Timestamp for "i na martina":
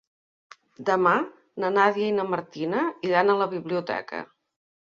2.13-2.83